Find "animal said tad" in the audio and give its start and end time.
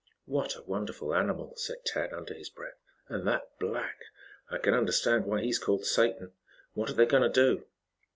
1.13-2.11